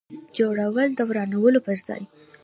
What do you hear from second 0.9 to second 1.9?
د ورانولو پر